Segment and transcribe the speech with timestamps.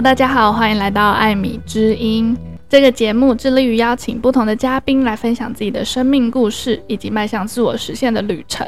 [0.00, 2.34] 大家好，欢迎来到艾米之音。
[2.70, 8.66] 这个节目致力于邀请不同的嘉宾来分享自己的生命故事，以及迈向自我实现的旅程。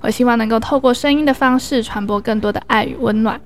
[0.00, 3.38] 我希望能够透过声音的方式传播更多的爱与温暖。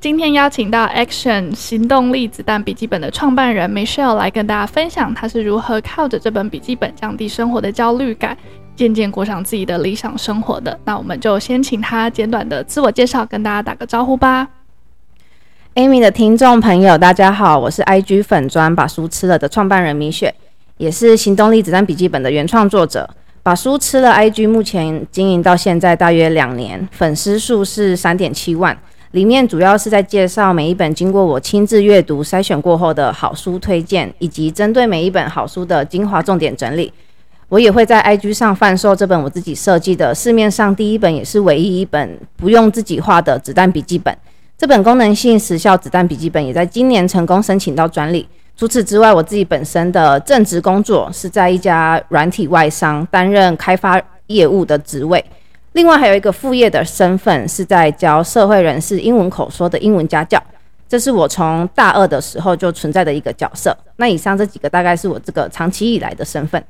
[0.00, 8.36] 今天邀请到 Action 行动力子弹笔记本的创办人 Michelle 来跟大家分享，她是如何靠着这本笔记本降低生活的焦虑感，
[8.76, 10.78] 渐渐过上自己的理想生活的。
[10.84, 14.46] 那我们就先请她简短的自我介绍，跟大家打个招呼吧。
[15.74, 20.34] Amy 的听众朋友，大家好，我是 IG 粉砖把书吃了的创办人米雪，
[20.76, 23.08] 也是行动力子弹笔记本的原创作者。
[23.42, 28.76] 把书吃了 IG 目前经营到现在大约两年，粉丝数是三点七万。
[29.12, 36.92] 里面主要是在介绍每一本经过我亲自阅读筛选过后的好书推荐，以及针对每一本好书的精华重点整理。
[37.48, 44.14] 我也会在 IG 上贩售这本我自己设计的市面上第一本也是唯一一本不用自己画的子弹笔记本。
[44.62, 48.24] 这本功能性时效子弹笔记本也在今年成功申请到专利。
[48.56, 55.24] 除此之外，我自己本身的正职工作是在一家软体外商担任开发业务的职位。
[55.72, 60.40] 另外还有一个副业的身份是在教社会人士英文口说的英文家教，
[60.88, 63.76] 这是我从大二的时候就存在的一个角色。
[63.96, 66.64] 那以上这几个大概是我这个长期以来的身份。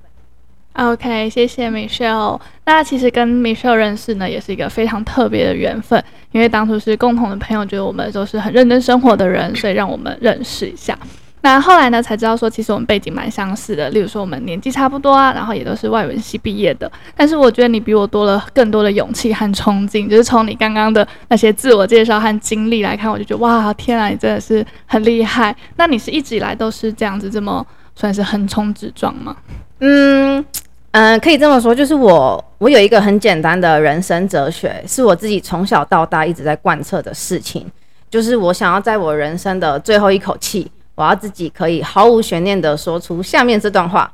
[0.74, 2.40] OK，谢谢 Michelle。
[2.64, 10.98] 那其实跟 Michelle 认识呢，也是一个非常特别的缘分，因为当初是共同的朋友，觉得我们都是很认真生活的人，所以让我们认识一下。
[11.44, 16.90] 那后来呢，才知道说其实我们背景蛮相似的，例如说我们年纪差不多啊，然后也都是外文系毕业的。
[17.16, 25.54] 但是我觉得你比我多了更多的勇气和冲劲，就是从你刚刚的那些自我介绍和经历来看，我就觉得哇，天啊，你真的是很厉害。
[25.76, 29.36] 那你是一直以来都是这样子这么算是横冲直撞吗？
[29.80, 30.44] 嗯。
[30.92, 37.66] 嗯，可以这么说，就是我我有一个很简单的人生哲学，是我自己从小到大一直在贯彻的事情，
[38.10, 44.12] 就是我想要在我人生的最后一口气，我要自己可以毫无悬念的说出下面这段话：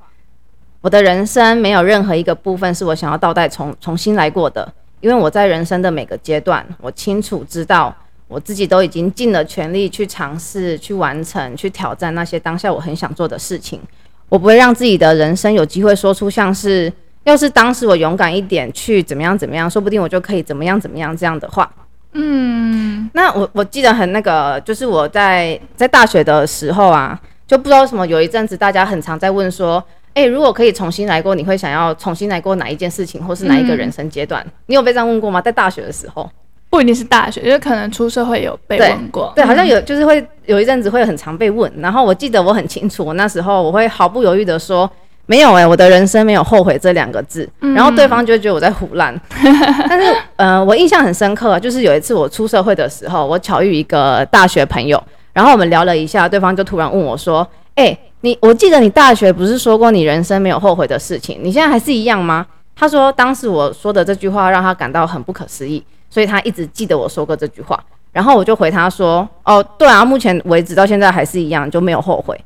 [0.81, 7.93] 我的人生没有任何一个部分是我想要倒带重重新来过的，因为我在人生的每个阶段，我清楚知道
[8.29, 13.81] 我自己都已经尽了全力去尝试、去完成、去挑战那些当下我很想做的事情。
[14.29, 16.93] 我不会让自己的人生有机会说出像是，
[17.25, 21.71] 要是当时我勇敢一点去怎么样怎么样，说不定我就可以怎么样怎么样这样的话。
[22.13, 29.83] 嗯，那我我记得很那个，就是我在在大学的时候啊，就不知道为什么有一阵子大家很常在问说，
[30.15, 34.43] 诶，如果可以重新来过，你会想要重新来过哪一件事情，或是哪一个人生阶段？
[34.47, 35.41] 嗯，你有被这样问过吗？
[35.41, 36.29] 在大学的时候？
[36.71, 39.33] 不一定是大学，因为可能出社会有被问过。
[39.35, 41.73] 对，对，好像有，就是会有一阵子会很常被问。
[41.79, 44.91] 然后我记得我很清楚，我那时候我会毫不犹豫的说，
[45.27, 47.49] 没有哎、欸，我的人生没有后悔这两个字。
[47.61, 49.19] 然后对方就觉得我在胡乱。
[49.89, 55.03] 但是，呃，我印象很深刻，就是有一次我出社会的时候，我巧遇一个大学朋友，
[55.33, 57.47] 然后我们聊了一下，对方就突然问我说
[57.77, 62.47] ：“哎、欸，你我记得你大学不是说过你人生没有后悔的事情，你现在还是一样吗？”
[62.77, 65.83] 他说，当时我说的这句话让他感到很不可思议。
[66.11, 67.79] 所以他一直记得我说过这句话，
[68.13, 72.39] 然后我就回他说：“哦，对啊，目前为止到现在还是一样，就没有后悔。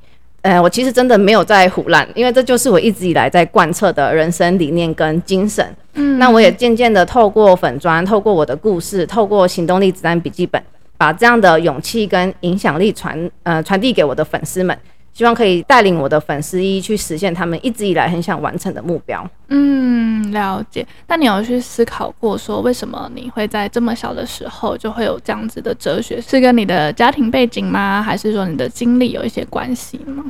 [0.43, 5.65] 呃，我其实真的没有在胡乱，因为这就是我一直以来在贯彻的人生理念跟精神。
[5.95, 10.61] 嗯，那我也渐渐的透过粉砖，透过我的故事，透过行动力子弹笔记本，
[10.99, 14.77] 把这样的勇气跟影响力传呃传递给我的粉丝们。”
[15.15, 19.25] 希望可以带领我的粉丝一一去实现他们一直以来很想完成的目标。
[19.49, 20.87] 嗯，了解。
[21.07, 26.19] 那你有去思考过，说为什么你会在这么小的时候就会有这样子的哲学？
[26.21, 28.03] 是跟你的家庭背景吗？
[28.03, 30.25] 还是说你的经历有一些关系吗？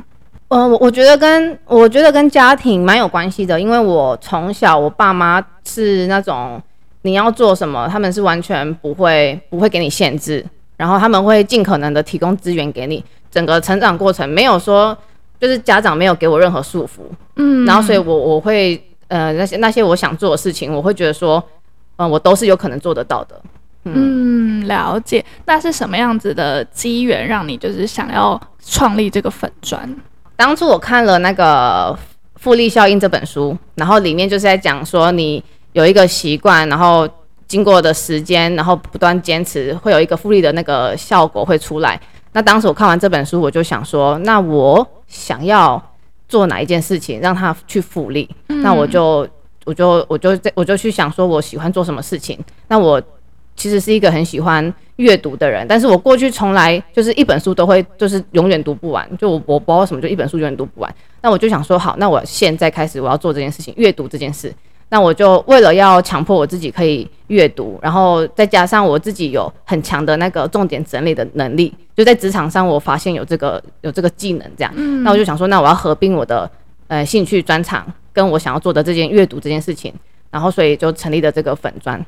[0.49, 6.61] 呃，我我觉得跟我觉得跟家庭蛮有关系的，因为我从小我爸妈是那种
[7.03, 10.45] 你要做什么，他们是完全不会不会给你限制，
[10.77, 13.03] 然后他们会尽可能的提供资源给你。
[13.33, 14.95] 整个成长过程没有说，
[15.39, 17.01] 就是家长没有给我任何束缚，
[17.37, 21.43] 嗯，然后所以我我会呃那些那些我想做的事情，我会觉得说，
[21.95, 23.41] 嗯、呃，我都是有可能做得到的，
[23.85, 25.25] 嗯，嗯，了解。
[25.45, 29.89] 那是什么样子的机缘让你就是想要创立这个粉砖？
[30.35, 31.97] 当初我看了那个
[32.35, 35.43] 复利效应这本书，然后里面就是在讲说，你
[35.73, 37.09] 有一个习惯，然后
[37.47, 41.99] 经过的时间，然后不断坚持，会有一个复利的那个效果会出来。
[42.33, 45.81] 那当时我看完这本书，我就想说，那我想要
[46.27, 48.29] 做哪一件事情让他去复利？
[48.49, 49.27] 嗯、那我就
[49.65, 52.37] 我就我就我就去想说，我喜欢做什么事情？
[52.67, 53.01] 那我
[53.55, 60.95] 其实是一个很喜欢阅读的人，但是我过去从来就是一本书都会就是永远读不完，就我我不知道为什么就一本书永远读不完。
[61.21, 64.51] 那我就想说，好，那我现在开始我要做这件事情，阅读这件事。
[64.93, 76.47] 那我就为了要强迫我自己可以阅读，然后再加上我自己有很强的那个重点整理的能力，就在职场上我发现有这个有这个技能，这样，嗯、那我就想说，那我要合并我的
[76.89, 79.91] 呃兴趣专长跟我想要做的这件阅读这件事情，
[80.29, 81.99] 然后所以就成立了这个粉专。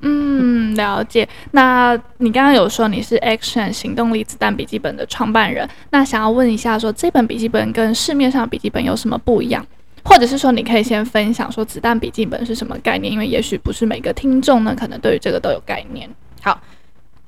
[0.00, 1.28] 嗯，了解。
[1.50, 9.66] 那你刚刚有说你是 Action 行动力子弹笔记本的创办人，那想要问一下说，说这本笔记本跟市面上笔记本有什么不一样？
[10.08, 13.12] 或者是说，你可以先分享说子弹笔记本是什么概念？
[13.12, 16.08] 因为也许不是每个听众呢，可能对于这个都有概念。
[16.40, 16.58] 好，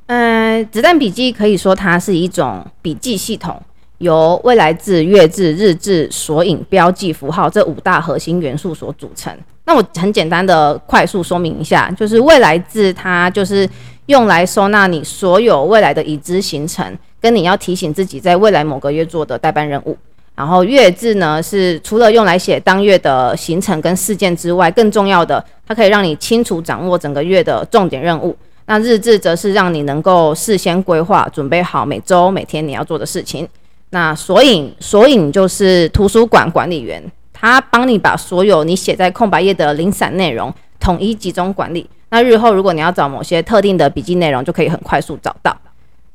[0.06, 3.60] 嗯、子弹笔记可以说它是一种笔记系统，
[3.98, 9.36] 由未来字、月字、日字、索引、标记、符号这五大核心元素所组成。
[9.64, 13.68] 那我很简单的快速说明一下，就是未来字它就是
[14.06, 19.98] 用来收纳你所有未来的已知行程，跟你要提醒自己在未来某个月做的待办任务。
[20.38, 28.36] 然后月志呢是除了用来写当月的行程跟事件之外，更重要的，它可以让你清楚掌握整个月的重点任务。
[28.66, 33.48] 那日志则是让你能够事先规划，准备好每周每天你要做的事情。
[33.90, 37.02] 那索引索引就是图书馆管理员。
[37.32, 41.88] 他帮你把所有你写在空白页的零散内容统一集中管理。
[42.10, 45.56] 那日后如果你要找某些特定的笔记内容，就可以很快速找到。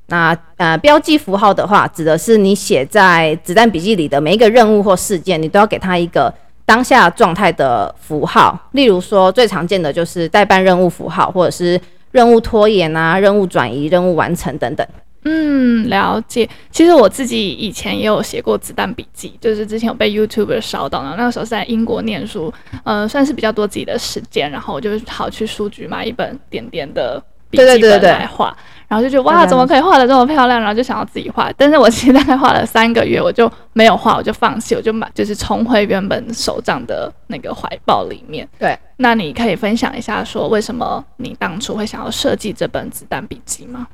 [0.07, 6.33] 那呃，标记符号的话，指的是你写在子弹笔记里的每一个任务或事件，你都要给它一个
[6.65, 8.57] 当下状态的符号。
[8.73, 11.79] 例如说，最常见的就是待办任务符号，或者是
[12.11, 14.85] 任务拖延啊、任务转移、任务完成等等。
[15.25, 16.47] 嗯，了解。
[16.69, 22.53] 其实我自己以前也有写过子弹笔记，就是之前有被 YouTuber 烧到，然后那个时候是在英国念书，
[22.83, 27.23] 呃，算是比较多自己的时间，然后我就好去书局买一本点点的
[27.57, 28.55] 笔记本来画，
[28.87, 31.51] 然后就觉得哇，怎么可以画的这么漂亮，然后就想要自己画。
[31.55, 38.47] 但是我其实大概画了三个月，我就没有画，我就放弃，我就买，就是重回原本手账的那个怀抱里面。
[38.59, 43.87] 对，那你可以分享一下，说为什么你当初会想要设计这本子弹笔记吗？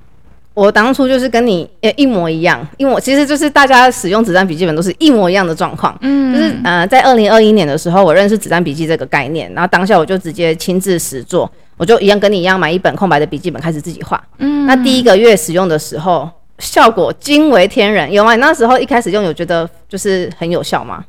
[0.55, 16.29] 我当初就是跟你呃一模一样，因为我其实就是大家使用子弹笔记本都是一模一样的状况，嗯，就是呃在二零二一年的时候，我认识子弹笔记这个概念，然后当下我就直接亲自实做，我就一样跟你一样买一本空白的笔记本开始自己画，嗯，那第一个月使用的时候
[16.59, 18.35] 效果惊为天人，有吗？
[18.35, 21.03] 你那时候一开始用有觉得就是很有效吗？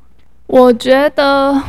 [0.46, 1.60] 我觉得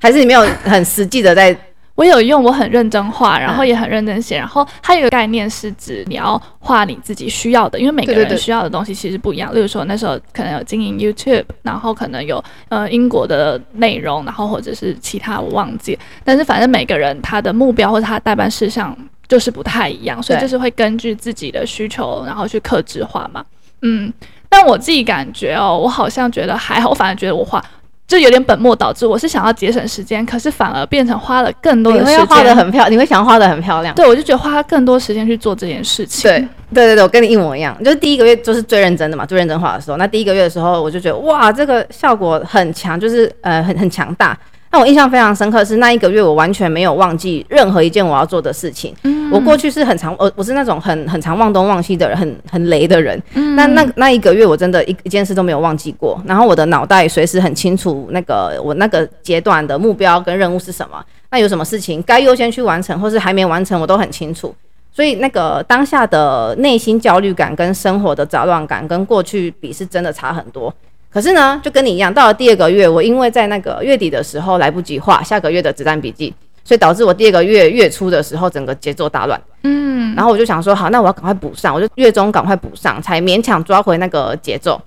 [0.00, 1.54] 还是你没有很实际的在。
[1.94, 4.36] 我有用，我很认真画，然后也很认真写。
[4.36, 9.54] 然后它有一个概念是指你要画你自己需要的，因为每个人需要的东西其实不一样。
[9.54, 15.96] 例如说那时候可能有经营 YouTube，然后可能有呃英国的内容，然后或者是其他我忘记。
[16.24, 18.96] 但是反正每个人他的目标或者他的待办事项
[19.28, 23.44] 就是不太一样，所以就是会根据自己的需求，然后去克制化嘛。
[23.82, 24.12] 嗯，
[24.48, 27.64] 但我自己感觉哦，我好像觉得还好，我反而觉得我画。
[28.06, 32.14] 就有点本末倒置，我是想要节省时间，可是反而变成花了更多的时间。
[32.14, 33.94] 你会画得很漂，你会想画得很漂亮。
[33.94, 36.30] 对，我就觉得花更多时间去做这件事情。
[36.30, 36.38] 对，
[36.72, 37.76] 对对对，我跟你一模一样。
[37.82, 39.96] 就是第一个月就是最认真的嘛，最认真画的时候。
[39.96, 44.38] 那第一个月的时候，我就觉得哇，这个效果很强，就是呃很很强大。
[44.74, 48.92] 那我印象非常深刻是那一个月，我完全没有忘记任何一件我要做的事情。
[49.04, 53.22] 嗯，我过去是很常，我我是那种很很常忘东忘西的人，很很雷的人。
[53.34, 56.20] 嗯，那那那一个月，我真的一一件事都没有忘记过。
[56.26, 61.00] 然后我的脑袋随时很清楚，那个我那个阶段的目标跟任务是什么。
[61.30, 64.52] 那有什么事情该优先去完成，或是还没完成，我都很清楚。
[64.90, 70.74] 所以那个当下的内心焦虑感跟生活的杂乱感，跟过去比是真的差很多。
[71.14, 79.40] 可是呢，就跟你一样，到了第二个月，我因为在那个月底的时候来不及画下个月的子弹笔记，所以导致我第二个月月初的时候整个节奏大乱。
[79.62, 84.80] 嗯，然后我就想说，好，那我要赶快补上，我就月中赶快补上，才勉强抓回那个节奏。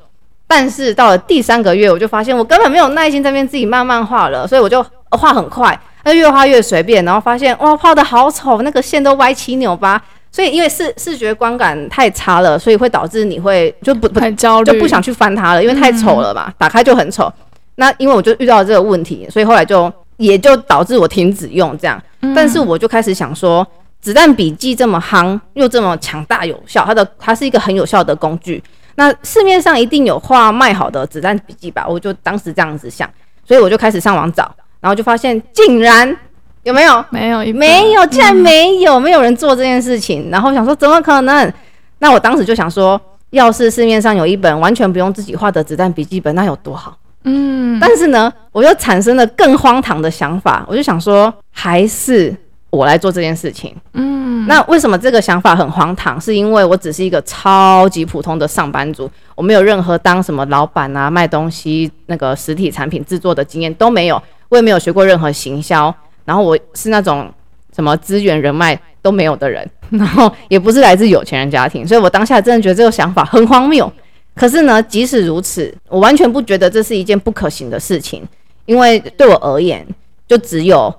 [0.46, 10.02] 但是到了第三个月，我就发现我根本没有耐心在那边自己慢慢画了，所以我就画很快，那越画越随便，然后发现哇，画的好丑，那个线都歪七扭八。
[10.32, 17.32] 所以，因为视视觉观感太差了，所以会导致你会就不不很焦虑，就不想去翻它了，因为太丑了嘛，嗯、打开就很丑。
[17.76, 22.00] 那因为我就遇到了这个问题，所以后来就也就导致我停止用这样。
[22.22, 23.66] 嗯、但是我就开始想说，
[24.00, 28.62] 子弹笔记这么夯，又这么强大有效，它的它是一个很有效的工具。
[28.96, 31.88] 那市面上一定有画卖好的子弹笔记吧？
[31.88, 33.10] 我就当时这样子想，
[33.48, 36.16] 所以我就开始上网找，然后就发现竟然。
[36.64, 37.04] 有没有？
[37.10, 40.30] 没有，没有，竟然没有，嗯、没有人做这件事情。
[40.30, 41.54] 然后想说，怎么可能？
[42.00, 43.00] 那我当时就想说，
[43.30, 46.98] 要是市面上有一本完全不用自己画的子弹笔记本，那有多好？
[47.24, 47.80] 嗯。
[47.80, 52.36] 但是呢，我又产生了更荒唐的想法，我就想说，还是
[52.70, 53.74] 我来做这件事情。
[53.94, 54.46] 嗯。
[54.48, 56.20] 那为什么这个想法很荒唐？
[56.20, 65.94] 是因为我只是一个超级普通的上班族，我没有任何当什么老板啊、卖东西、那个实体产品制作的经验都没有，我也没有学过任何行销。
[66.28, 67.32] 然后我是那种
[67.74, 73.90] 什么资源人脉都没有的人， 然后也不是来自有钱人家庭，所以我当下真的觉得这个想法很荒谬。
[74.36, 78.28] 可是呢，即使如此，我完全不觉得这是一件不可行的事情，
[78.66, 79.88] 因为对我而言，
[80.28, 80.94] 就只有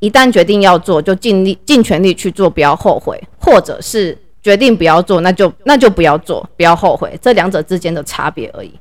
[0.00, 8.74] 一旦决定要做，就尽力尽全力去做，不要后悔，或者是决定不要做，那就那就不要做，不要后悔，这两者之间的差别而已。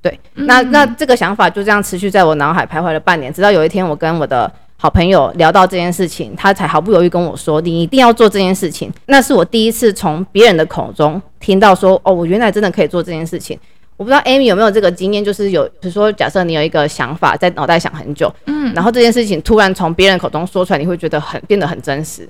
[0.00, 4.50] 对，那那这个想法就这样持续在我脑海徘徊了半年，直到有一天我跟我的
[4.82, 13.56] 好朋友聊到这件事情，他才毫不犹豫跟我说：“你一定要做这件事情。”那是我第一次从别人的口中听到说：“哦，我原来真的可以做这件事情。”
[13.96, 22.28] 我不知道 Amy 有没有这个经验，就是有，比如说，假设你有一个想法在脑袋想很久，嗯，然后这件事情突然从别人口中说出来，你会觉得很变得很真实。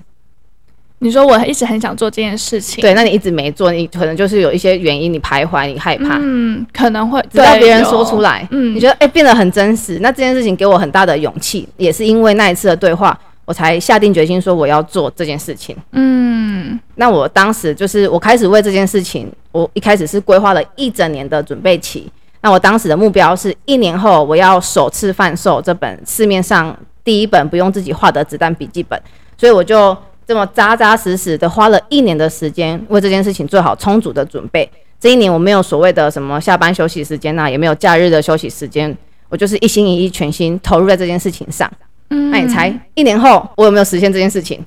[1.02, 22.09] 你说我一直很想做这件事情，对，那你一直没做，你可能就是有一些原因，你徘徊，你害怕，嗯，可能会直到别人说出来，嗯，你觉得哎、欸、变得很真实，那这件事情给我很大的勇气，也是因为那一次的对话，我才下定决心说我要做这件事情，嗯，那我当时就是我开始为这件事情，我一开始是规划了一整年的准备期，
[22.42, 28.97] 那我当时的目标是一年后我要首次贩售这本市面上第一本不用自己画的子弹笔记本，
[29.37, 29.97] 所以我就。
[30.26, 34.68] 这么扎扎实实的花了一年的时间为这件事情做好充足的准备。
[35.00, 38.96] 这一年我没有所谓的什么下班休息时间呐、啊，也没有假日的休息时间，
[39.28, 41.68] 我就是一心一意、全心投入在这件事情上。
[42.10, 44.64] 嗯，那你猜 一年后我有没有实现这件事情？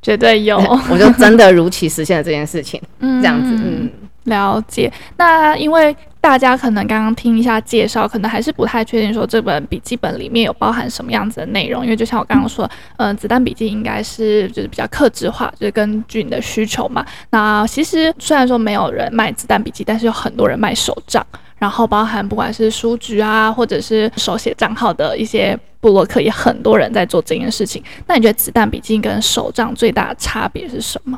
[0.00, 0.56] 绝对有，
[0.88, 2.80] 我就真的如期实现了这件事情。
[3.00, 3.90] 嗯，这样子，嗯，
[4.26, 4.92] 了解。
[5.16, 5.96] 那因为。
[6.18, 17.06] 大家可能刚刚听一下介绍，可能还是不太确定说这本笔记本里面有包含什么样子的内容，因为就像我刚刚说，嗯、子弹笔记应该是就是比较克制化，就是根据你的需求嘛。
[17.30, 21.24] 那其实虽然说没有人卖子弹笔记，但是有很多人卖手账，
[21.58, 27.80] 然后包含不管是书局啊，或者是手写账号的一些部落客，也很多人在做这件事情。
[28.08, 31.16] 那你觉得子弹笔记跟手账最大的差别是什么？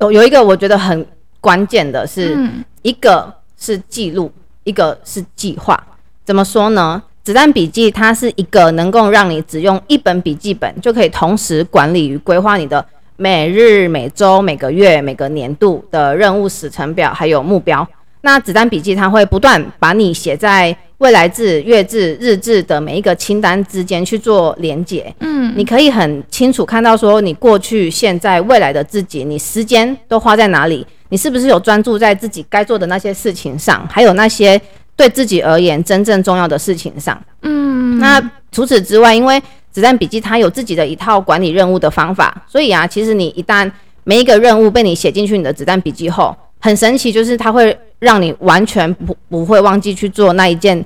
[0.00, 1.06] 有有一个我觉得很
[1.40, 3.34] 关键的是，嗯、一个。
[3.60, 4.30] 是记录，
[4.62, 5.76] 一个是计划。
[6.24, 7.02] 怎么说呢？
[7.24, 17.84] 子弹笔记它是一个能够让你只用一本笔记本就可以同时管理与规划你的每日、每周、每个月、每个年度的任务时程表，还有目标。
[18.20, 25.12] 那子弹笔记它会不断把你写在未来志、月志、日志的每一个清单之间去做连接。
[25.18, 30.86] 嗯，你可以很清楚看到说你过去、现在、未来的自己，你时间都花在哪里。
[31.08, 34.60] 你是不是有专注在自己该做的那些事情上，还有那些
[34.96, 37.20] 对自己而言真正重要的事情上？
[37.42, 38.22] 嗯，那
[38.52, 43.70] 除此之外，因为子弹笔记它有自己的一套管理任务的方法，所以啊，其实你一旦
[44.04, 50.84] 每一个任务被你写进去你的子弹笔记后，很神奇，就是它会让你完全不不会忘记去做那一件。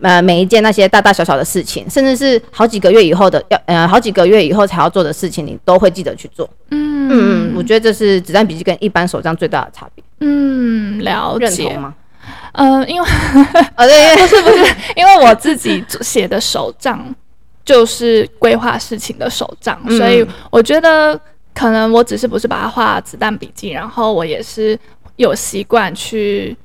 [0.00, 6.48] 呃，每一件那些大大小小的事情，甚至是好几个月以后的要呃好几个月以后才要做的事情，你都会记得去做。
[6.70, 10.02] 嗯嗯，我觉得这是子弹笔记跟一般手账最大的差别。
[10.20, 11.44] 嗯，了解。
[11.64, 11.94] 认同吗？
[12.52, 13.08] 呃，因为
[13.74, 17.14] 呃 对， 不是不是，因为我自己写的手账
[17.64, 21.20] 就是规划事情的手账，嗯、所以我觉得
[21.54, 24.78] 可能我只是不是把它画子弹笔记，然后我也是
[25.16, 26.56] 有习惯去。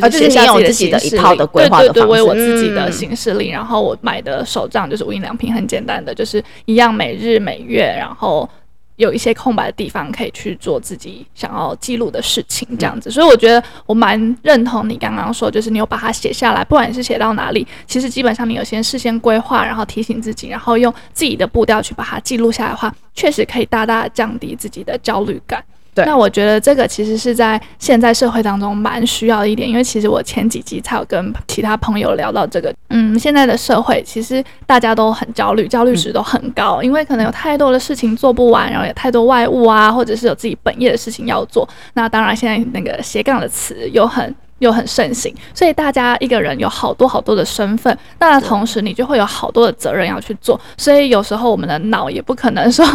[0.00, 8.48] 就是写下自己的一套的规划的方式，对对对，我有我自己的行事历，然后我买的手账就是无印良品，很简单的，就是一样每日每月，然后
[8.96, 13.10] 有一些空白的地方可以去做自己想要记录的事情，这样子。
[13.10, 25.64] 所以我觉得我蛮认同你刚刚说，就是你有把它写下来，不管你是写到哪里，其实基本上你有先事先规划，然后提醒自己，然后用自己的步调去把它记录下来的话，确实可以大大降低自己的焦虑感。
[25.94, 32.74] 那我觉得这个其实是在现在社会当中蛮需要的一点，因为其实我前几集才有跟其他朋友聊到这个。
[32.88, 41.68] 嗯，现在的社会其实大家都很焦虑，焦虑值都很高，因为可能有太多的事情做不完，然后有太多外务啊，或者是有自己本业的事情要做。
[41.94, 52.86] 那当然，现在那个斜杠的词又很又很盛行，所以大家一个人有好多好多的身份，那同时你就会有好多的责任要去做，所以有时候我们的脑也不可能说。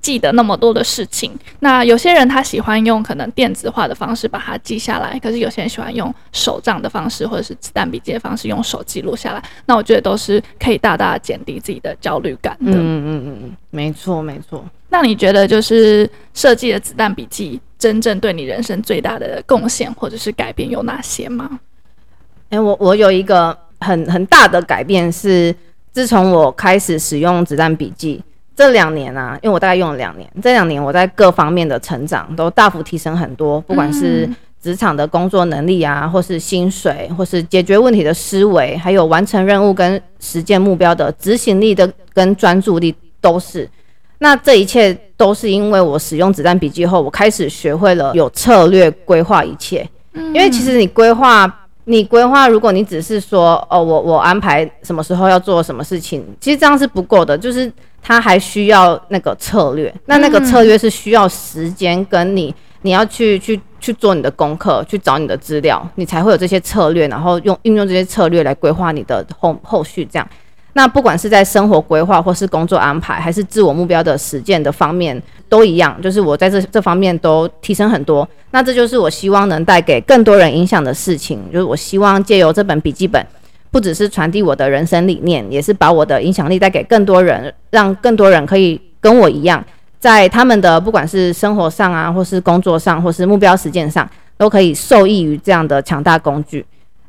[0.00, 9.42] 记得那么多的事情，那有些人他喜欢用可能电子化的方式把它记下来，可是有些人喜欢用手账的方式或者是子弹笔记的方式用手记录下来。
[9.64, 12.72] 那我觉得都是可以大大减低自己的焦虑感的。
[12.72, 14.62] 嗯嗯嗯嗯，没错没错。
[14.90, 21.60] 那你觉得就是设计的子弹笔记真正对你人生最大的贡献或者是改变有哪些吗？
[22.48, 25.54] 哎、欸，我我有一个很很大的改变是，
[25.92, 28.22] 自从我开始使用子弹笔记。
[28.56, 34.26] 这两年啊，因为我大概用了两年，这两年我在各方面的成长都大幅提升很多，不管是
[34.62, 43.68] 职场的工作能力啊，或是薪水，或是解决问题的思维，还有完成任务跟实践目标的执行力的跟专注力，都是。
[44.20, 49.88] 那这一切都是因为我使用子弹笔记后，我开始学会了有策略规划一切。
[50.12, 57.70] 嗯，因为其实你规划，你规划，如果你只是说哦，我我安排什么时候要做什么事情，其实这样是不够的，就是
[58.02, 59.92] 它还需要那个策略。
[60.06, 70.28] 那那个策略是需要时间跟你，你要去去去做你的功课，去找你的资料，你才会有这些策略，然后用运用这些策略来规划你的后后续这样。
[70.76, 75.96] 那不管是在生活规划，或是工作安排，还是自我目标的实践的方面，都一样。
[76.02, 78.28] 就是我在这这方面都提升很多。
[78.50, 81.40] 那这就是我希望能带给更多人影响的事情。
[81.52, 83.24] 就是我希望借由这本笔记本，
[83.70, 89.64] 不只是传递我的人生理念，也是把我的影响力带给更多人，让更多人可以跟我一样，
[90.00, 96.66] 在他们的不管是生活上啊，或是工作上，或是目标实践上，都可以受益于这样的强大工具。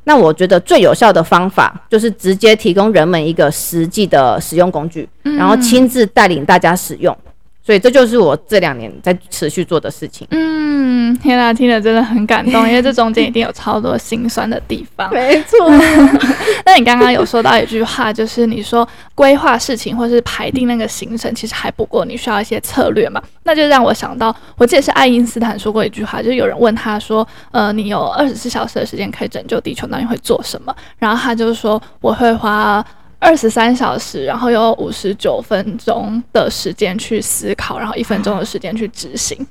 [0.08, 7.16] 那我觉得最有效的方法就是直接提供人们一个实际的使用工具，然后亲自带领大家使用。
[7.66, 10.24] 所以这就是我这两年在持续做的事情。
[10.30, 15.12] 嗯，天啊，听了真的很感动，因为这中间一定有超多心酸的地方。
[15.12, 15.68] 没错。
[16.64, 23.20] 那你刚刚有说到一句话，就是你说规划事情或是排定那个行程，其实还不够，你需要一些策略嘛？
[23.42, 32.84] 那就让我想到，我记得是爱因斯坦说过一句话，就是有人问他说：“呃，你有二十四小时的时间可以拯救地球，那你会做什么？”然后他就说：“我会花。”
[33.18, 39.46] 二十三小时，然后有五十九分钟的时间去思考，然后一分钟的时间去执行。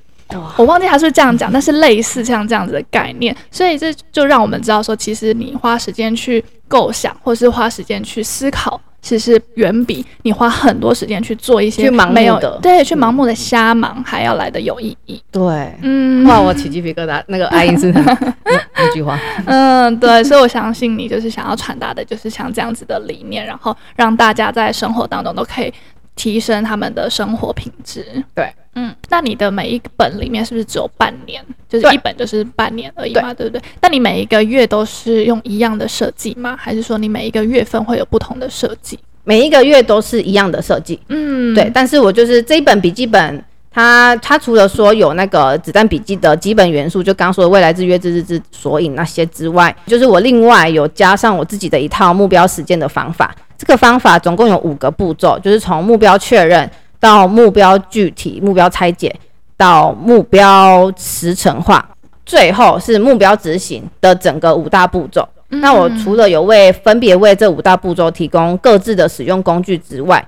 [0.57, 8.79] 我忘记他是这样讲，但是类似像这样子的概念，所以这就让我们知道说，其实你花时间去构想，或是花时间去思考。
[9.05, 15.21] 其实远比你花很多时间去做一些盲目的，对，去盲目的瞎忙还要来的有意义。
[15.31, 17.21] 对，嗯，哇，我起鸡皮疙瘩。
[17.27, 18.03] 那个爱因斯坦
[18.75, 25.71] 那句话，嗯，对，所以我相信你就是想要传达的，就是像这样子的理念，然后让大家在生活当中都可以
[26.15, 28.05] 提升他们的生活品质。
[28.33, 28.51] 对。
[28.77, 31.41] 嗯，那你的每一本里面是不是只有半年？
[31.69, 33.61] 就是一本就是半年而已嘛，对，对不对？
[33.79, 36.57] 那你每一个月都是用一样的设计吗？
[36.59, 38.99] 还是说你每一个月份会有不同的设计？
[39.23, 41.71] 每一个月都是一样的设计，嗯，对。
[41.73, 53.33] 但是我就是这一本笔记本，它它除了说有那个子弹笔记的基本元素，就刚刚说的未来之约之日之索引那些之外，就是我另外有加上我自己的一套目标实践的方法。
[53.57, 56.69] 这个方法总共有五个步骤，就是从目标确认。
[56.97, 59.13] 到目标具体、目标拆解，
[59.55, 61.87] 到目标实成化，
[62.25, 65.27] 最后是目标执行的整个五大步骤。
[65.49, 70.25] 嗯、那我除了有为分别为这五大步骤提供各自的使用工具之外，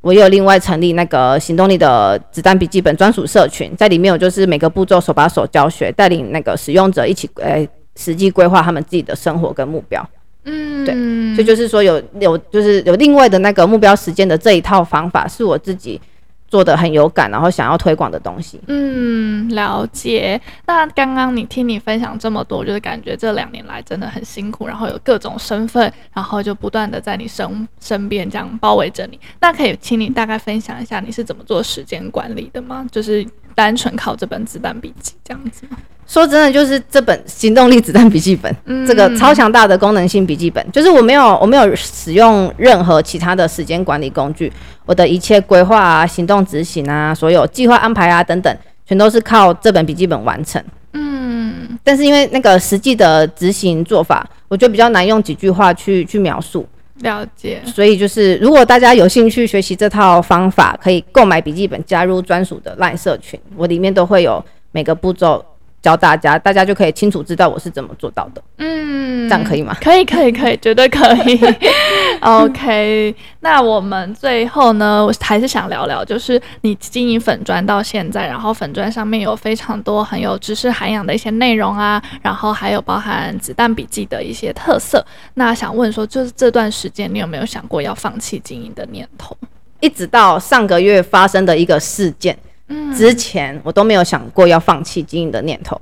[0.00, 10.08] 我也有另外成立那个行动力的子弹笔记本专属社群，在里面我就是每个步骤手把手教学，带领那个使用者一起诶、欸、实际规划他们自己的生活跟目标。
[10.44, 10.94] 嗯，对，
[11.34, 16.00] 所以就是说有有就是有另外的那个目标时间的这一套方法，是我自己。
[16.46, 18.60] 做的很有感，然后想要推广的东西。
[18.68, 20.40] 嗯，了解。
[20.66, 29.18] 那刚刚你听你分享这么多，就是感觉这两年来真的很辛苦，然后有各种身份，然后就不断的在你身身边这样包围着你。
[29.40, 32.86] 那可以请你大概分享一下你是怎么做时间管理的吗？
[32.88, 35.76] 就是单纯靠这本子弹笔记这样子吗？
[36.06, 44.52] 说真的，就是这本行动力子弹笔记本，嗯、这个超强大的功能性笔记本，就是我没有我没有使用任何其他的时间管理工具，
[44.84, 48.54] 我的一切规划啊、行动执行啊、所有计划安排啊等等，
[48.86, 50.62] 全都是靠这本笔记本完成。
[50.92, 56.66] 嗯，但是因为那个实际的执行做法，我觉得比较难用几句话去去描述。
[57.00, 57.60] 了解。
[57.66, 65.44] 所以就是如果大家有兴趣学习这套方法，可以购买笔记本，加入专属的赖社群，我里面都会有每个步骤。
[65.84, 68.42] 教大家，大家就可以清楚知道我是怎么做到的。
[68.56, 69.76] 嗯，这样可以吗？
[69.82, 71.38] 可以，可以，可以，绝对可以。
[72.22, 85.04] OK，那我们最后呢，我还是想聊聊，就是你经营粉砖到现在，然后粉砖上面有非常多很有知识涵养的一些内容啊，然后还有包含子弹笔记的一些特色。
[85.34, 89.36] 那想问说，就是这段时间你有没有想过要放弃经营的念头？
[89.80, 92.34] 一直到上个月发生的一个事件。
[92.74, 95.80] 嗯，之前我都没有想过要放弃经营的念头。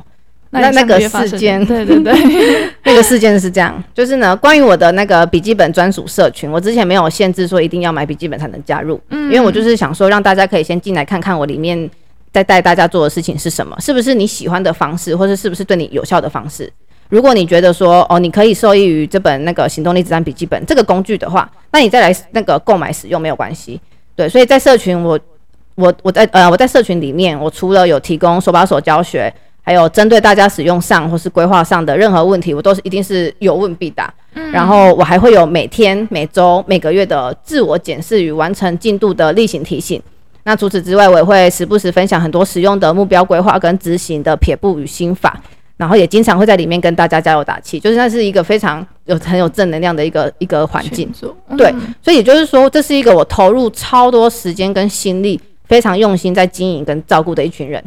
[0.54, 2.12] 那那个事件，对对对，
[2.84, 11.88] 那个事件 是这样，就是呢，关于我的那个笔记本专属社群，我之前没有限制说一定要买笔记本才能加入，嗯，因为我就是想说让大家可以先进来看看我里面
[12.34, 16.70] 在带大家做的事情是什么，是不是你喜欢的方式，或者是不是对你有效的方式。
[17.08, 23.80] 如果你觉得说哦，你可以受益于这本那个行动力子弹笔记本这个工具的话，那你再来那个购买使用没有关系。
[24.14, 25.18] 对，所以在社群我。
[25.74, 29.32] 我我在呃我在社群里面，我除了有提供手把手教学，
[29.62, 34.12] 还有针对大家使用上或是规划上的任何问题，我都是一定是有问必答。
[34.34, 40.02] 嗯，然后我还会有每天、每周、每个月的自我检视与完成进度的例行提醒。
[40.44, 45.40] 那除此之外，我也会时不时分享很多实用的目标规划跟执行的撇步与心法，
[45.76, 51.08] 然后也经常会在里面跟大家加油打气，就是那是一个非常有很有正能量的一个一个环境。
[51.48, 55.40] 嗯、对，所以也就是说，这是一个我投入超多时间跟心力，
[55.72, 57.82] 非常用心在经营跟照顾的一群人。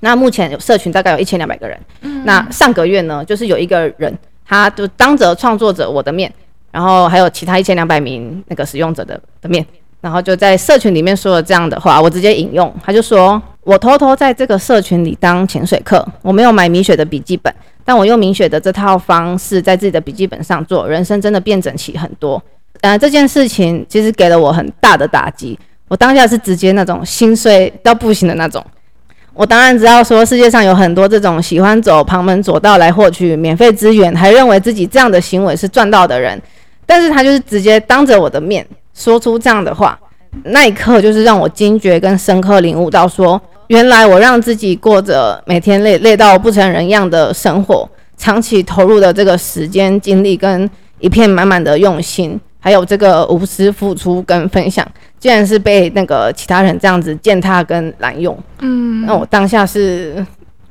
[0.00, 1.78] 那目前有社群大概有一千两百个人。
[2.00, 4.12] 嗯、那上个月呢，就是有一个人，
[4.44, 6.32] 他就当着创作者我的面。
[6.72, 9.64] 然后还有其他一千两百名那个使用者的的面，
[10.00, 17.52] 然后就在社群里面说了这样的话，我直接引用，他就说：“我偷偷在这个社群里当潜水客，我没有买米雪的笔记本，
[17.84, 22.40] 但我用米雪的这套方式在自己的笔记本上做，人生真的变整齐很多。”
[22.82, 28.64] 呃，这件事情其实给了我很大的打击，我当下是直接那种心碎到不行的那种。
[29.34, 36.40] 我当然知道说世界上有很多这种喜欢走旁门左道来获取免费资源，还认为自己这样的行为是赚到的人。
[36.84, 39.98] 但是他就是直接当着我的面说出这样的话，
[40.44, 54.86] 那一刻就是让我惊觉跟深刻领悟到说，原来我让自己过着每天累累到不成人样的生活，长期投入的这个时间精力跟一片满满的用心，还有这个无私付出跟分享，
[55.18, 58.38] 竟然是被那个其他人这样子践踏跟滥用。
[58.60, 60.24] 嗯，那我当下是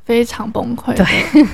[0.05, 0.93] 非常崩溃。
[0.95, 1.05] 对，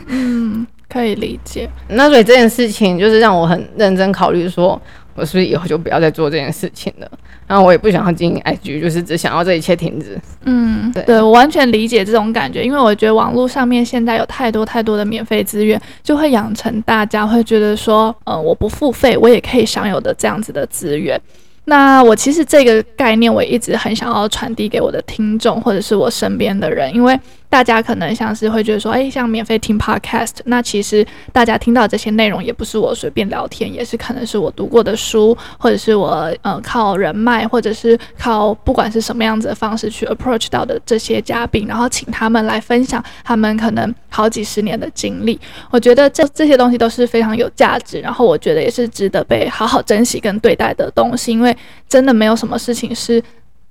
[0.08, 0.66] 嗯。
[0.90, 4.80] 可以理解，那所以这件事情就是让我很认真考虑，说
[5.16, 7.12] 我是不是以后就不要再做这件事情了。
[7.54, 10.20] 然后我也不想要经营 IG，就是只想要这一切停止。
[10.46, 21.16] 嗯，对，对我完全理解这种感觉，因为我觉得网络上面现在有太多太多的免费资源，就会养成大家会觉得说，呃，我不付费我也可以享有的这样子的资源。
[21.66, 27.18] 那我其实这个概念我一直很想要传递给我的听众或者是我身边的人，因为
[27.54, 45.40] 大家可能像是会觉得说，诶，像免费听 podcast，那其实大家听到这些内容也不是我随便聊天，也是可能是我读过的书，或者是我呃靠人脉，或者是靠不管是什么样子的方式去 approach 到的这些嘉宾，然后请他们来分享他们可能好几十年的经历。
[45.70, 51.56] 我觉得这这些东西都是非常有价值，然后我觉得也是值得被好好珍惜跟对待的东西，因为
[51.88, 53.22] 真的没有什么事情是。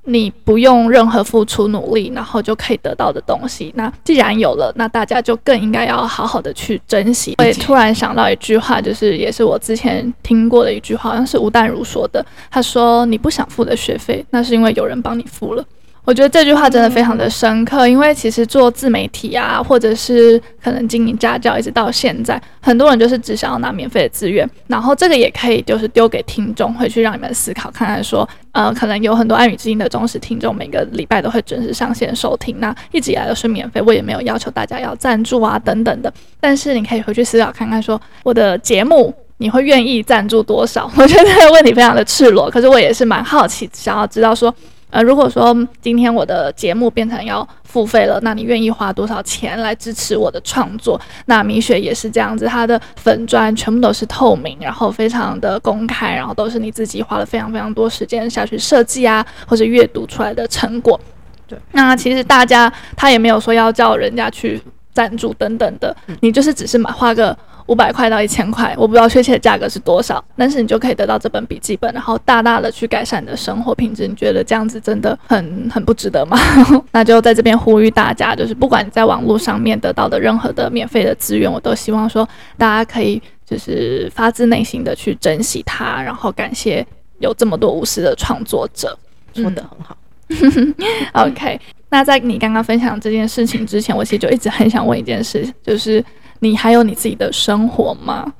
[0.04, 3.72] 你不用任何付出努力，然后就可以得到的东西。
[3.76, 7.34] 那既然有了，那大家就更应该要好好的去珍惜。
[7.38, 12.24] 我也突然想到一句话，就是也是我之前听过的一句话，好像是吴淡如说的。
[12.50, 15.64] 他说：“你不想付的学费，那是因为有人帮你付了。”
[16.04, 40.90] 我觉得这句话真的非常的深刻，因为其实做自媒体啊，或者是可能经营家教，一直到现在，很多人就是只想要拿免费的资源，然后这个也可以就是丢给听众，回去让你们思考看看，说，呃，可能有很多爱语之音的忠实听众，每个礼拜都会准时上线收听，那一直以来都是免费，我也没有要求大家要赞助啊等等的，但是你可以回去思考看看，说我的节目你会愿意赞助多少？
[40.96, 44.52] 我觉得这个问题非常的赤裸，可是我也是蛮好奇，想要知道说。
[44.92, 51.00] 呃，如果说今天我的节目变成要付费了，那你愿意花多少钱来支持我的创作？
[51.24, 61.00] 那米雪也是这样子，它的粉砖全部都是透明，然后非常的公开，然后都是你自己花了非常非常多时间下去设计啊，或者阅读出来的成果。
[61.48, 64.61] 对，那其实大家他也没有说要叫人家去
[64.92, 67.35] 赞助等等的，你就是只是买花个。
[67.66, 74.07] 五百块到一千块，我不知道确切的价格是多少，但是你就可以得到这本笔记本，然后大大的去改善你的生活品质。
[74.09, 76.37] 你觉得这样子真的很很不值得吗？
[76.92, 86.87] 那就在这边呼吁大家，就是不管你在网络上面得到的任何的免费的资源，我都希望说大家可以就是发自内心的去珍惜它，然后感谢
[87.20, 88.98] 有这么多无私的创作者。
[89.35, 89.96] 说的很好。
[91.25, 96.05] OK，那在你刚刚分享这件事情之前，我其实就一直很想问一件事，就是。
[96.42, 98.33] 你还有你自己的生活吗？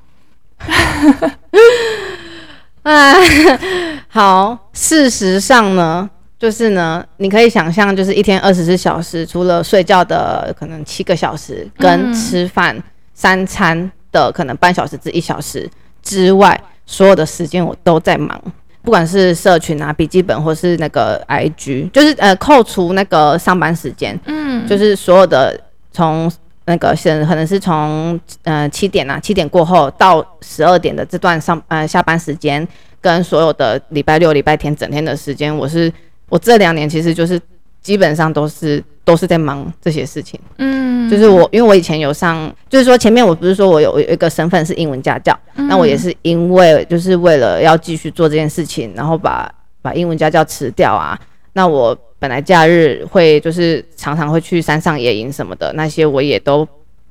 [2.83, 3.15] 哎，
[4.11, 12.77] 好，事实上呢，就是呢，你可以想象，就是一天二十四小时，除了睡觉的可能七个小时，跟吃饭
[13.15, 15.71] 三餐的可能半小时至一小时
[16.03, 18.37] 之外，所有的时间我都在忙，
[18.83, 25.57] 不管是社群啊、笔记本，或是那个 IG，就是呃，扣除那个上班时间，嗯，就是所有的
[25.93, 26.29] 从。
[26.73, 32.67] 那个是可能是从呃七点啊，七点过后到十二点的这段上呃下班时间，
[32.99, 35.93] 跟所有的礼拜六、礼拜天整天的时间，我是
[36.31, 37.39] 我这两年其实就是
[37.83, 40.41] 基本上都是都是在忙这些事情。
[40.57, 51.21] 嗯，就是我因为我以前有上，就是说前面我不是说我有有一个身份是英文家教，嗯、那我也是因为就是为了要继续做这件事情，然后把把英文家教辞掉啊，
[51.53, 51.95] 那我。
[52.23, 56.65] 本来假日会就是常常会去山上野营什么的，那些我也都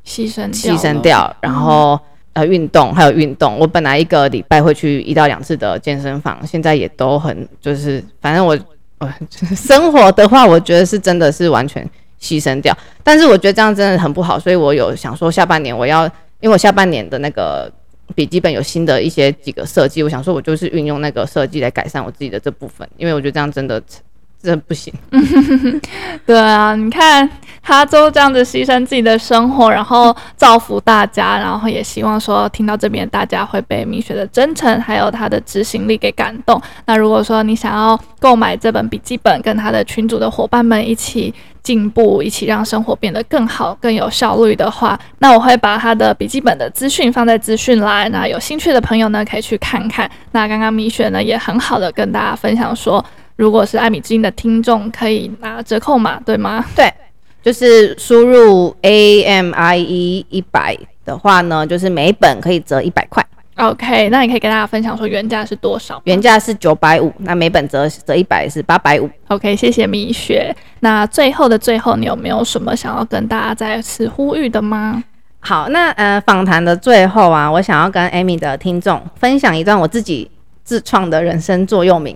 [0.05, 1.35] 牺牲牺牲掉。
[1.41, 1.99] 然后
[2.31, 8.57] 呃运动还有运动，我本来一个礼拜会去一到两次的健身房，现在也都很就是反正我
[8.99, 9.13] 呃，
[9.53, 11.85] 生活的话，我觉得是真的是完全
[12.21, 12.73] 牺牲掉。
[13.03, 16.05] 但是我觉得这样真的很不好，所以我有想说下半年我要，
[16.39, 17.69] 因为我下半年的那个
[18.15, 23.83] 笔记本有新的一些几个设计，我想说我就是运用那个设计来改善我自己的这部分，因为我觉得这样真的。
[24.43, 24.91] 这不行，
[26.25, 27.29] 对啊，你看
[27.61, 36.59] 他都这样子牺牲自己的生活，然后造福大家，然后也希望说听到这边大家会被米雪的真诚还有他的执行力给感动。
[36.85, 50.09] 那如果说你想要购买这本笔记本，跟他的群组的伙伴们一起进步，一起让生活变得更好、更有效率的话，那我会把他的笔记本的资讯放在资讯栏，那有兴趣的朋友呢可以去看看。
[50.31, 53.05] 那刚刚米雪呢也很好的跟大家分享说。
[53.41, 56.63] 如果是艾米之音的听众，可以拿折扣码，对吗？
[56.75, 56.93] 对，
[57.41, 63.25] 就是输入 A M I E 一百的话呢，就是每本可以折一百块。
[63.55, 65.99] OK，那你可以跟大家分享说原价是多少？
[66.03, 69.09] 原价是九百五，那每本折折一百是八百五。
[69.29, 70.55] OK，谢谢米雪。
[70.81, 75.03] 那最后的最后，你有没有什么想要跟大家再次呼吁的吗？
[75.39, 80.29] 好，那呃，访谈的最后啊，我想要跟艾米的听众分享一段我自己
[80.63, 82.15] 自创的人生座右铭。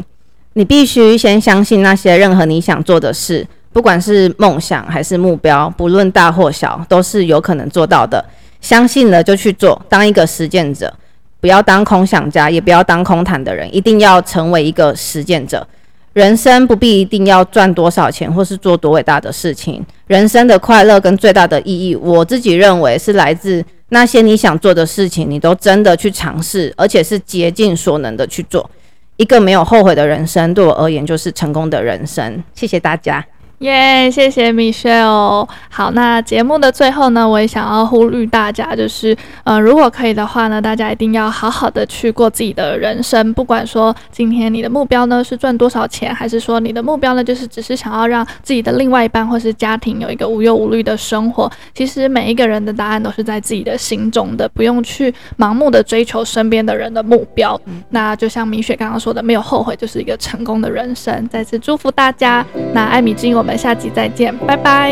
[0.57, 8.23] 你必须先相信那些任何你想做的事，不管是梦想还是目标，不论大或小，都是有可能做到的。
[8.61, 10.93] 相信了就去做，当一个实践者，
[11.41, 15.67] 不要当空想家，也不要当空谈的人，一定要成为一个实践者。
[16.13, 19.85] 人生不必一定要赚多少钱，或是做多伟大的事情。
[20.07, 28.69] 人生的快乐跟最大的意义，我自己认为是来自那些你想做的事情，你都真的去尝试，而且是竭尽所能的去做。
[29.17, 32.43] 一个没有后悔的人生，对我而言就是成功的人生。
[32.53, 33.25] 谢谢大家。
[33.59, 35.47] 耶，yeah, 谢谢 Michelle。
[35.69, 39.15] 好，那节目的最后呢，我也想要呼吁大家，就是
[39.45, 43.33] 呃，如果可以的话呢，大家一定要好好的去过自己的人生。
[43.33, 57.59] 不管说今天你的目标呢是赚多少钱，还是说你的目标呢就是只是想要让自己的另外一半或是家庭有一个无忧无虑的生活，其实每一个人的答案都是在自己的心中的，不用去盲目的追求身边的人的目标。
[57.65, 61.27] 嗯、那就像米雪刚刚说的，没有后悔就是一个成功的人生。
[61.29, 62.45] 再次祝福大家。
[62.73, 64.91] 那艾米之音我我们下期再见，拜拜，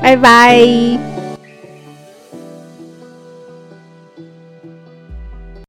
[0.00, 1.25] 拜拜。